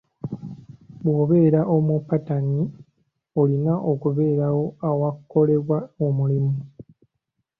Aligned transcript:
Bw'obera 1.03 1.61
omupatanyi, 1.75 2.63
olina 3.41 3.73
okubeerawo 3.91 4.65
awakolebwa 4.89 5.77
omulimu. 6.05 6.53